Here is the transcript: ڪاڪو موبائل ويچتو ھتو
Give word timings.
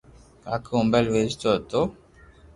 ڪاڪو 0.43 0.73
موبائل 0.83 1.05
ويچتو 1.13 1.49
ھتو 1.55 1.81